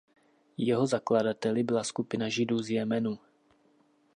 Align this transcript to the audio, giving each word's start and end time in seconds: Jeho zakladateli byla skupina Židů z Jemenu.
Jeho 0.57 0.85
zakladateli 0.87 1.63
byla 1.63 1.83
skupina 1.83 2.29
Židů 2.29 2.59
z 2.59 2.69
Jemenu. 2.69 3.19